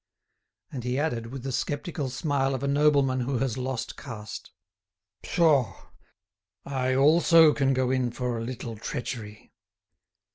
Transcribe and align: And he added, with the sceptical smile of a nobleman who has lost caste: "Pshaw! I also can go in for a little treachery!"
And 0.71 0.83
he 0.83 0.97
added, 0.97 1.27
with 1.27 1.43
the 1.43 1.51
sceptical 1.51 2.09
smile 2.09 2.55
of 2.55 2.63
a 2.63 2.67
nobleman 2.67 3.19
who 3.19 3.37
has 3.37 3.55
lost 3.55 3.97
caste: 3.97 4.49
"Pshaw! 5.21 5.91
I 6.65 6.95
also 6.95 7.53
can 7.53 7.71
go 7.75 7.91
in 7.91 8.09
for 8.09 8.35
a 8.39 8.43
little 8.43 8.75
treachery!" 8.75 9.53